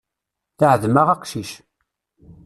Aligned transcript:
Teεḍem-aɣ 0.57 1.07
aqcic. 1.15 1.51